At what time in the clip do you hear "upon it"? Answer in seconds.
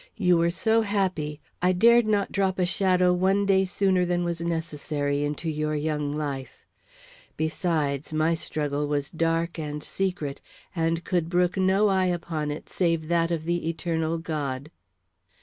12.07-12.67